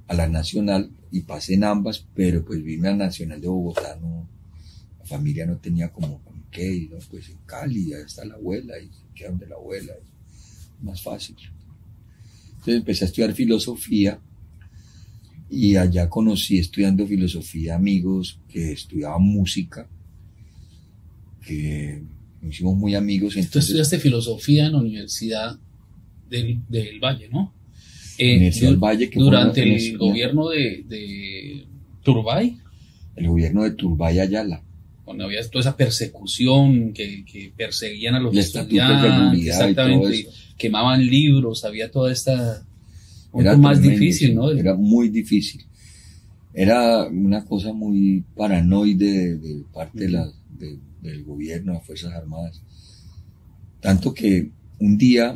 a 0.07 0.13
la 0.13 0.27
nacional, 0.27 0.91
y 1.11 1.21
pasé 1.21 1.55
en 1.55 1.63
ambas, 1.63 2.05
pero 2.15 2.43
pues 2.43 2.63
vine 2.63 2.89
a 2.89 2.91
la 2.91 3.05
nacional 3.05 3.39
de 3.39 3.47
Bogotá, 3.47 3.97
no, 4.01 4.27
la 4.99 5.05
familia 5.05 5.45
no 5.45 5.57
tenía 5.57 5.91
como 5.91 6.19
con 6.23 6.43
qué, 6.51 6.73
y 6.73 6.87
no, 6.87 6.97
pues 7.09 7.29
en 7.29 7.37
Cali, 7.45 7.93
ahí 7.93 8.03
está 8.05 8.25
la 8.25 8.35
abuela, 8.35 8.73
y 8.79 8.89
se 9.17 9.25
donde 9.25 9.47
la 9.47 9.55
abuela, 9.55 9.93
más 10.81 11.01
fácil. 11.01 11.35
Entonces 12.49 12.75
empecé 12.75 13.05
a 13.05 13.07
estudiar 13.07 13.33
filosofía, 13.33 14.19
y 15.49 15.75
allá 15.75 16.09
conocí 16.09 16.57
estudiando 16.57 17.05
filosofía 17.05 17.75
amigos 17.75 18.39
que 18.49 18.71
estudiaban 18.71 19.21
música, 19.21 19.87
que 21.45 22.01
nos 22.41 22.53
hicimos 22.55 22.75
muy 22.75 22.95
amigos. 22.95 23.35
Entonces, 23.35 23.51
Tú 23.51 23.59
estudiaste 23.59 23.99
filosofía 23.99 24.65
en 24.65 24.71
la 24.71 24.79
Universidad 24.79 25.59
del, 26.29 26.61
del 26.67 26.99
Valle, 26.99 27.29
¿no? 27.29 27.53
Eh, 28.17 28.35
Universidad 28.35 28.69
del 28.69 28.79
Valle. 28.79 29.09
Que 29.09 29.19
durante 29.19 29.61
el 29.63 29.97
gobierno 29.97 30.49
de, 30.49 30.83
de, 30.87 31.65
Turbay. 32.03 32.57
El 33.15 33.27
gobierno 33.27 33.63
de 33.63 33.71
Turbay 33.71 34.19
Ayala. 34.19 34.63
Cuando 35.05 35.25
había 35.25 35.41
toda 35.49 35.61
esa 35.61 35.75
persecución 35.75 36.93
que, 36.93 37.25
que 37.25 37.51
perseguían 37.55 38.15
a 38.15 38.19
los 38.19 38.35
estudiantes, 38.35 39.47
exactamente, 39.47 40.27
quemaban 40.57 41.05
libros, 41.05 41.65
había 41.65 41.91
toda 41.91 42.11
esta 42.11 42.65
era 43.33 43.57
más 43.57 43.81
difícil, 43.81 44.35
¿no? 44.35 44.51
Era 44.51 44.75
muy 44.75 45.09
difícil. 45.09 45.65
Era 46.53 47.07
una 47.07 47.43
cosa 47.45 47.73
muy 47.73 48.23
paranoide 48.35 49.37
de, 49.37 49.63
parte 49.73 50.03
de 50.05 50.09
la, 50.09 50.31
del 51.01 51.23
gobierno, 51.23 51.71
de 51.71 51.77
las 51.79 51.85
Fuerzas 51.85 52.13
Armadas. 52.13 52.61
Tanto 53.81 54.13
que 54.13 54.51
un 54.79 54.97
día 54.97 55.35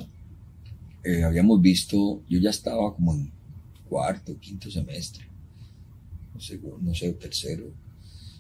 eh, 1.07 1.23
habíamos 1.23 1.61
visto, 1.61 2.21
yo 2.27 2.37
ya 2.37 2.49
estaba 2.49 2.93
como 2.93 3.13
en 3.13 3.31
cuarto, 3.87 4.37
quinto 4.37 4.69
semestre, 4.69 5.25
no 6.33 6.41
sé, 6.41 6.59
no 6.81 6.93
sé, 6.93 7.13
tercero. 7.13 7.71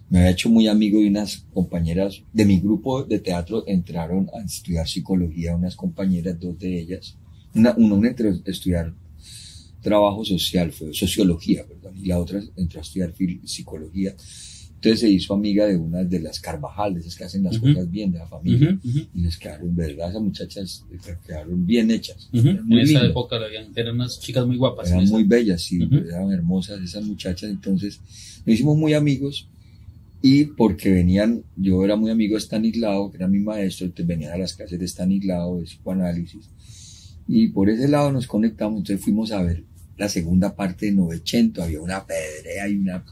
Me 0.09 0.19
había 0.19 0.31
hecho 0.31 0.49
muy 0.49 0.67
amigo 0.67 0.99
de 0.99 1.07
unas 1.07 1.45
compañeras 1.53 2.23
de 2.33 2.45
mi 2.45 2.59
grupo 2.59 3.03
de 3.03 3.19
teatro, 3.19 3.63
entraron 3.67 4.29
a 4.33 4.43
estudiar 4.43 4.85
psicología, 4.85 5.55
unas 5.55 5.77
compañeras, 5.77 6.37
dos 6.39 6.59
de 6.59 6.77
ellas. 6.77 7.15
Una, 7.55 7.73
una 7.77 8.09
entró 8.09 8.29
a 8.29 8.51
estudiar 8.51 8.93
trabajo 9.81 10.25
social, 10.25 10.73
fue 10.73 10.93
sociología, 10.93 11.65
perdón, 11.65 11.95
y 11.97 12.07
la 12.07 12.19
otra 12.19 12.41
entró 12.57 12.79
a 12.79 12.83
estudiar 12.83 13.13
psicología. 13.45 14.13
Entonces 14.77 14.99
se 14.99 15.09
hizo 15.09 15.33
amiga 15.33 15.65
de 15.65 15.75
una 15.75 16.03
de 16.03 16.19
las 16.19 16.39
Carvajal, 16.39 16.93
de 16.93 16.99
esas 16.99 17.15
que 17.15 17.23
hacen 17.23 17.43
las 17.43 17.57
cosas 17.57 17.89
bien 17.89 18.11
de 18.11 18.19
la 18.19 18.27
familia, 18.27 18.77
y 18.83 19.21
les 19.21 19.35
quedaron, 19.35 19.75
verdad, 19.75 20.11
esas 20.11 20.21
muchachas 20.21 20.85
quedaron 21.25 21.65
bien 21.65 21.89
hechas. 21.89 22.29
En 22.31 22.71
esa 22.73 23.03
época 23.03 23.37
eran 23.75 23.95
unas 23.95 24.19
chicas 24.19 24.45
muy 24.45 24.55
guapas. 24.55 24.91
Eran 24.91 25.09
muy 25.09 25.23
bellas, 25.23 25.63
sí, 25.63 25.79
eran 26.07 26.31
hermosas 26.31 26.79
esas 26.79 27.03
muchachas, 27.03 27.49
entonces 27.49 27.99
nos 28.45 28.53
hicimos 28.53 28.77
muy 28.77 28.93
amigos, 28.93 29.47
y 30.21 30.45
porque 30.45 30.91
venían, 30.91 31.43
yo 31.55 31.83
era 31.83 31.95
muy 31.95 32.11
amigo 32.11 32.35
de 32.35 32.41
Stanislao, 32.41 33.09
que 33.09 33.17
era 33.17 33.27
mi 33.27 33.39
maestro, 33.39 33.85
entonces 33.87 34.07
venían 34.07 34.33
a 34.33 34.37
las 34.37 34.53
clases 34.53 34.79
de 34.79 34.85
Stanislao, 34.85 35.57
de 35.57 35.63
psicoanálisis, 35.63 36.49
y 37.27 37.47
por 37.47 37.69
ese 37.69 37.87
lado 37.87 38.11
nos 38.11 38.27
conectamos, 38.27 38.77
entonces 38.79 39.03
fuimos 39.03 39.31
a 39.31 39.41
ver 39.41 39.63
la 39.97 40.07
segunda 40.07 40.55
parte 40.55 40.87
de 40.87 40.91
Novecento, 40.91 41.63
había 41.63 41.81
una 41.81 42.05
pedrea 42.05 42.67
y 42.69 42.75
una... 42.77 43.03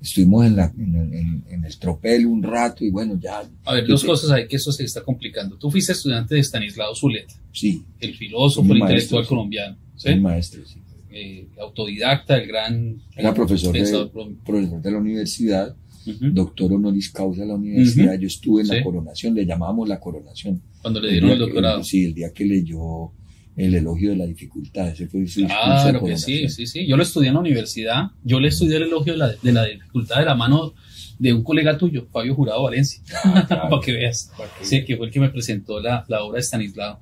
Estuvimos 0.00 0.46
en, 0.46 0.56
la, 0.56 0.72
en, 0.76 1.64
el 1.64 1.78
tropel 1.78 2.26
un 2.26 2.42
rato 2.42 2.84
y 2.84 2.90
bueno, 2.90 3.18
ya... 3.18 3.42
A 3.64 3.74
ver, 3.74 3.86
dos 3.86 4.04
cosas 4.04 4.30
hay 4.30 4.46
que 4.46 4.56
eso 4.56 4.70
se 4.70 4.84
está 4.84 5.02
complicando. 5.02 5.56
Tú 5.56 5.70
fuiste 5.70 5.92
estudiante 5.92 6.34
de 6.34 6.42
Stanislao 6.42 6.94
Zuleta. 6.94 7.34
Sí. 7.52 7.82
El 7.98 8.14
filósofo, 8.14 8.70
el 8.72 8.78
intelectual 8.78 9.26
colombiano. 9.26 9.76
¿sí? 9.96 10.10
El 10.10 10.20
maestro, 10.20 10.62
sí. 10.66 10.78
Eh, 11.10 11.48
autodidacta, 11.58 12.36
el 12.36 12.46
gran... 12.46 13.02
Era 13.16 13.32
profesor, 13.32 13.72
de, 13.72 14.10
profesor 14.44 14.82
de 14.82 14.90
la 14.90 14.98
universidad, 14.98 15.74
doctor 16.04 16.74
honoris 16.74 17.10
causa 17.10 17.40
de 17.40 17.48
la 17.48 17.54
universidad. 17.54 18.18
Yo 18.18 18.26
estuve 18.26 18.60
en 18.60 18.68
la 18.68 18.82
coronación, 18.82 19.34
le 19.34 19.46
llamábamos 19.46 19.88
la 19.88 19.98
coronación. 19.98 20.60
Cuando 20.82 21.00
le 21.00 21.12
dieron 21.12 21.30
el, 21.30 21.38
doctorado. 21.38 21.82
sí, 21.82 22.04
el 22.04 22.14
día 22.14 22.32
que 22.34 22.44
leyó 22.44 23.12
el 23.56 23.74
elogio 23.74 24.10
de 24.10 24.16
la 24.16 24.26
dificultad. 24.26 24.88
Ese 24.88 25.06
fue 25.06 25.26
su 25.26 25.46
Claro 25.46 26.04
que 26.04 26.18
sí, 26.18 26.48
sí, 26.48 26.66
sí. 26.66 26.86
Yo 26.86 26.96
lo 26.96 27.02
estudié 27.02 27.28
en 27.28 27.34
la 27.34 27.40
universidad. 27.40 28.10
Yo 28.22 28.38
le 28.38 28.48
estudié 28.48 28.76
el 28.76 28.84
elogio 28.84 29.14
de 29.14 29.18
la, 29.18 29.28
de 29.32 29.52
la 29.52 29.64
dificultad 29.64 30.18
de 30.18 30.26
la 30.26 30.34
mano 30.34 30.74
de 31.18 31.32
un 31.32 31.42
colega 31.42 31.78
tuyo, 31.78 32.06
Fabio 32.12 32.34
Jurado 32.34 32.62
Valencia. 32.62 33.02
Ah, 33.24 33.46
para 33.70 33.82
que 33.82 33.92
veas. 33.92 34.30
Sí, 34.60 34.84
que 34.84 34.96
fue 34.96 35.06
el 35.06 35.12
que 35.12 35.20
me 35.20 35.30
presentó 35.30 35.80
la, 35.80 36.04
la 36.08 36.22
obra 36.22 36.36
de 36.36 36.42
Stanislao. 36.42 37.00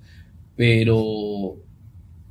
Pero. 0.56 1.56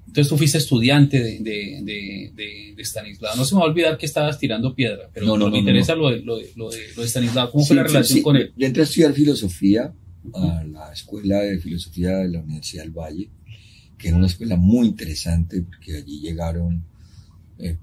Entonces 0.08 0.30
tú 0.30 0.38
fuiste 0.38 0.60
estudiante 0.60 1.20
de, 1.20 1.40
de, 1.40 1.82
de, 1.84 2.74
de, 2.76 2.84
Stanislao. 2.84 3.36
No 3.36 3.46
se 3.46 3.56
me 3.56 3.62
va 3.62 3.66
a 3.66 3.70
olvidar 3.70 3.98
que 3.98 4.06
estabas 4.06 4.38
tirando 4.38 4.76
piedra, 4.76 5.10
pero 5.12 5.26
no, 5.26 5.38
no, 5.38 5.50
me 5.50 5.58
interesa 5.58 5.96
Lo, 5.96 6.12
de, 6.12 6.22
lo, 6.22 6.38
de, 6.38 6.52
lo, 6.56 6.70
de, 6.70 7.08
Stanislao. 7.08 7.50
¿Cómo 7.52 7.66
fue 7.66 7.76
la 7.76 7.84
relación 7.84 8.22
con 8.22 8.38
él? 8.38 8.54
Yo 8.56 8.68
entré 8.68 8.84
a 8.84 8.86
estudiar 8.86 9.12
filosofía 9.14 9.92
a 10.36 10.64
la 10.64 10.94
Escuela 10.94 11.40
de 11.40 11.58
Filosofía 11.58 12.18
de 12.18 12.30
la 12.30 12.40
Universidad 12.42 12.84
del 12.84 12.92
Valle 12.92 13.30
que 13.98 14.10
era 14.10 14.18
una 14.18 14.28
escuela 14.28 14.56
muy 14.56 14.88
interesante 14.88 15.62
porque 15.62 15.98
allí 15.98 16.20
llegaron 16.20 16.84
eh, 17.60 17.78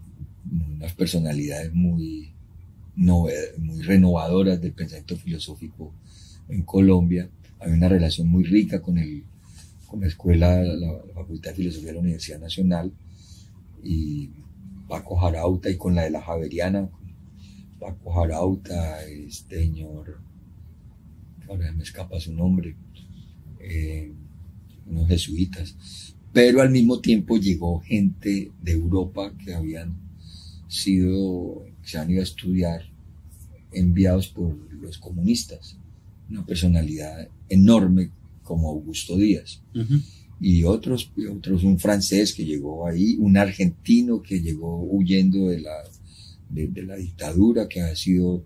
unas 0.50 0.92
personalidades 0.94 1.72
muy, 1.72 2.32
muy 2.96 3.82
renovadoras 3.82 4.60
del 4.60 4.72
pensamiento 4.72 5.16
filosófico 5.16 5.92
en 6.48 6.62
Colombia. 6.62 7.28
Había 7.58 7.74
una 7.74 7.88
relación 7.88 8.28
muy 8.28 8.44
rica 8.44 8.80
con, 8.80 8.98
el, 8.98 9.24
con 9.86 10.00
la 10.00 10.08
escuela, 10.08 10.62
la, 10.62 11.00
Facultad 11.14 11.50
de 11.50 11.56
Filosofía 11.56 11.88
de 11.88 11.94
la 11.94 12.00
Universidad 12.00 12.40
Nacional 12.40 12.92
y 13.82 14.30
Paco 14.88 15.16
Jarauta 15.16 15.70
y 15.70 15.76
con 15.76 15.94
la 15.94 16.02
de 16.02 16.10
la 16.10 16.22
Javeriana, 16.22 16.88
Paco 17.78 18.12
Jarauta, 18.12 19.04
este 19.06 19.60
señor, 19.60 20.20
ahora 21.48 21.72
me 21.72 21.82
escapa 21.82 22.20
su 22.20 22.34
nombre, 22.34 22.76
eh, 23.60 24.12
unos 24.86 25.08
jesuitas, 25.08 25.76
pero 26.32 26.60
al 26.62 26.70
mismo 26.70 27.00
tiempo 27.00 27.36
llegó 27.36 27.80
gente 27.80 28.52
de 28.62 28.72
Europa 28.72 29.32
que 29.44 29.54
habían 29.54 29.96
sido, 30.68 31.66
se 31.82 31.98
han 31.98 32.10
ido 32.10 32.20
a 32.20 32.24
estudiar, 32.24 32.82
enviados 33.72 34.28
por 34.28 34.56
los 34.80 34.98
comunistas, 34.98 35.76
una 36.28 36.44
personalidad 36.46 37.28
enorme 37.48 38.10
como 38.42 38.68
Augusto 38.70 39.16
Díaz. 39.16 39.62
Y 40.40 40.64
otros, 40.64 41.12
otros, 41.30 41.64
un 41.64 41.78
francés 41.78 42.32
que 42.32 42.44
llegó 42.44 42.86
ahí, 42.86 43.16
un 43.18 43.36
argentino 43.36 44.22
que 44.22 44.40
llegó 44.40 44.82
huyendo 44.84 45.48
de 45.48 45.60
la, 45.60 45.82
de, 46.48 46.82
la 46.82 46.96
dictadura, 46.96 47.68
que 47.68 47.82
ha 47.82 47.94
sido 47.94 48.44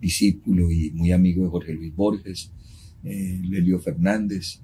discípulo 0.00 0.70
y 0.70 0.90
muy 0.90 1.12
amigo 1.12 1.44
de 1.44 1.50
Jorge 1.50 1.74
Luis 1.74 1.94
Borges, 1.94 2.50
eh, 3.04 3.40
Lelio 3.42 3.80
Fernández, 3.80 4.60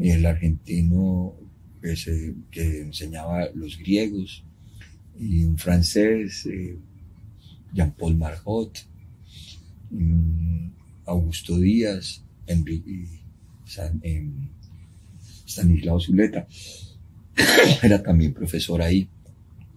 el 0.00 0.26
argentino 0.26 1.34
que, 1.80 2.34
que 2.50 2.80
enseñaba 2.82 3.48
los 3.54 3.78
griegos, 3.78 4.44
y 5.18 5.44
un 5.44 5.58
francés, 5.58 6.46
eh, 6.46 6.76
Jean-Paul 7.72 8.16
Margot, 8.16 8.72
Augusto 11.06 11.58
Díaz, 11.58 12.24
Enrique, 12.46 13.06
em, 14.02 14.48
Stanislao 15.46 16.00
Zuleta, 16.00 16.46
era 17.82 18.02
también 18.02 18.32
profesor 18.32 18.80
ahí, 18.82 19.08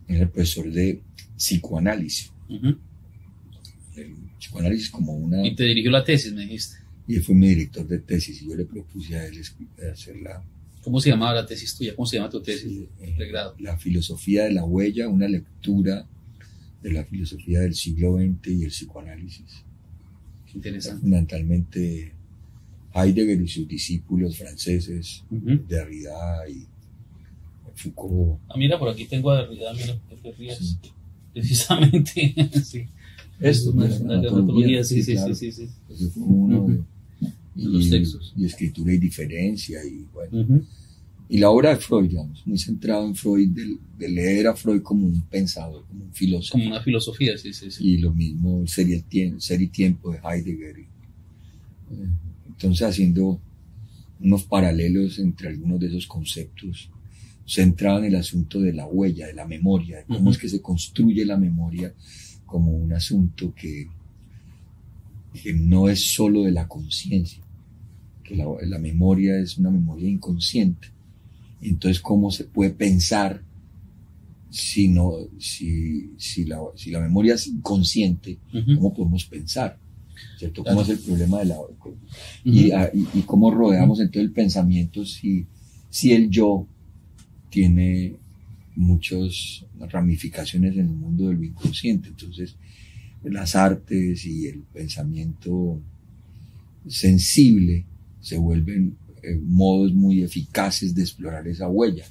era 0.07 0.27
profesor 0.29 0.72
de 0.72 1.01
psicoanálisis. 1.36 2.31
psicoanálisis 4.38 4.89
como 4.89 5.13
una... 5.13 5.45
Y 5.45 5.55
te 5.55 5.63
dirigió 5.63 5.91
la 5.91 6.03
tesis, 6.03 6.34
me 6.34 6.41
dijiste. 6.41 6.77
Y 7.08 7.16
él 7.16 7.24
fue 7.24 7.36
mi 7.36 7.50
director 7.50 7.88
de 7.88 8.00
tesis 8.00 8.42
y 8.42 8.50
yo 8.50 8.56
le 8.56 8.66
propuse 8.66 9.16
a 9.16 9.26
él 9.26 9.42
hacerla 9.92 10.44
¿Cómo 10.86 11.02
se 11.02 11.10
llamaba 11.10 11.34
la 11.34 11.46
tesis 11.48 11.76
tuya? 11.76 11.96
¿Cómo 11.96 12.06
se 12.06 12.18
llama 12.18 12.30
tu 12.30 12.42
tesis 12.42 12.84
de 13.00 13.28
grado? 13.28 13.56
La 13.58 13.76
filosofía 13.76 14.44
de 14.44 14.52
la 14.52 14.64
huella, 14.64 15.08
una 15.08 15.28
lectura 15.28 16.06
de 16.84 16.94
la 16.94 17.04
filosofía 17.04 17.62
del 17.62 17.74
siglo 17.74 18.18
XX 18.18 18.48
y 18.50 18.64
el 18.66 18.70
psicoanálisis. 18.70 19.64
Qué 20.46 20.58
interesante. 20.58 21.02
Fundamentalmente 21.02 22.14
Heidegger 22.94 23.42
y 23.42 23.48
sus 23.48 23.68
discípulos 23.68 24.38
franceses, 24.38 25.24
Derrida 25.32 26.48
y 26.48 26.68
Foucault. 27.74 28.40
Ah, 28.48 28.54
mira, 28.56 28.78
por 28.78 28.90
aquí 28.90 29.06
tengo 29.06 29.32
a 29.32 29.42
Derrida, 29.42 29.74
mira, 29.74 30.00
que 30.08 30.16
te 30.18 30.32
rías. 30.34 30.78
Precisamente, 31.34 32.36
sí. 32.64 32.86
Esto, 33.40 33.72
una, 33.72 33.86
una, 33.86 34.84
sí, 34.84 35.02
sí, 35.02 35.18
sí, 35.18 35.34
sí, 35.34 35.52
sí, 35.52 35.70
uno 36.16 36.86
y, 37.56 37.66
los 37.66 37.90
textos. 37.90 38.34
Y 38.36 38.46
escritura 38.46 38.94
y 38.94 38.98
diferencia, 38.98 39.80
y 39.84 40.06
bueno. 40.14 40.62
Y 41.28 41.40
la 41.40 41.50
obra 41.50 41.72
de 41.72 41.78
Freud, 41.78 42.10
digamos, 42.10 42.46
muy 42.46 42.58
centrado 42.58 43.06
en 43.08 43.16
Freud, 43.16 43.50
de, 43.50 44.10
leer 44.10 44.48
a 44.48 44.56
Freud 44.56 44.82
como 44.82 45.08
un 45.08 45.22
pensador, 45.22 45.84
como 45.88 46.06
un 46.06 46.14
filósofo. 46.14 46.54
Como 46.54 46.68
una 46.68 46.82
filosofía, 46.82 47.38
sí, 47.38 47.52
sí, 47.52 47.72
sí. 47.72 47.84
Y 47.84 47.98
lo 47.98 48.14
mismo, 48.14 48.66
Ser 48.68 48.90
y, 48.90 49.02
tiempo, 49.02 49.40
ser 49.40 49.62
y 49.62 49.68
Tiempo 49.68 50.12
de 50.12 50.20
Heidegger. 50.20 50.80
Eh, 50.80 50.86
entonces, 52.48 52.88
haciendo 52.88 53.40
unos 54.20 54.44
paralelos 54.44 55.18
entre 55.18 55.50
algunos 55.50 55.80
de 55.80 55.88
esos 55.88 56.06
conceptos, 56.06 56.90
centrado 57.48 58.00
en 58.00 58.06
el 58.06 58.16
asunto 58.16 58.60
de 58.60 58.74
la 58.74 58.86
huella, 58.86 59.28
de 59.28 59.34
la 59.34 59.46
memoria, 59.48 59.98
de 59.98 60.06
cómo 60.06 60.32
es 60.32 60.38
que 60.38 60.50
se 60.50 60.62
construye 60.62 61.26
la 61.26 61.38
memoria 61.38 61.94
como 62.46 62.72
un 62.72 62.94
asunto 62.94 63.54
que, 63.56 63.88
que 65.42 65.54
no 65.54 65.90
es 65.90 66.14
solo 66.14 66.44
de 66.44 66.52
la 66.52 66.68
conciencia, 66.68 67.44
que 68.25 68.36
la, 68.36 68.79
memoria 68.79 69.39
es 69.39 69.58
una 69.58 69.70
memoria 69.70 70.10
inconsciente. 70.10 70.89
Entonces, 71.62 72.01
¿cómo 72.01 72.32
se 72.32 72.46
puede 72.46 72.72
pensar 72.72 73.41
si, 74.50 74.88
no, 74.88 75.13
si, 75.38 76.12
si, 76.17 76.46
la, 76.46 76.60
si 76.75 76.89
la 76.89 77.00
memoria 77.00 77.36
es 77.36 77.48
inconsciente? 77.48 78.39
¿Cómo 78.51 78.94
podemos 78.94 79.25
pensar? 79.25 79.77
¿Cierto? 80.38 80.63
¿Cómo 80.63 80.82
es 80.82 80.89
el 80.89 81.00
problema 81.00 81.39
de 81.39 81.46
la... 81.46 81.58
y, 82.44 82.72
ah, 82.72 82.89
y, 82.94 83.22
cómo 83.22 83.51
rodeamos 83.51 84.00
entonces 84.00 84.24
el 84.24 84.32
pensamiento 84.32 85.05
si, 85.05 85.46
si 85.89 86.13
el 86.13 86.29
yo 86.29 86.65
tiene 87.50 88.15
muchas 88.75 89.65
ramificaciones 89.79 90.74
en 90.74 90.88
el 90.88 90.95
mundo 90.95 91.30
del 91.30 91.43
inconsciente? 91.43 92.10
Entonces, 92.10 92.56
las 93.23 93.56
artes 93.56 94.26
y 94.26 94.47
el 94.47 94.60
pensamiento 94.73 95.80
sensible 96.88 97.86
se 98.26 98.40
vuelven 98.40 98.98
eh, 99.22 99.40
modos 99.40 99.94
muy 99.94 100.24
eficaces 100.24 100.96
de 100.96 101.04
explorar 101.04 101.48
esa 101.48 101.68
huella. 101.68 102.06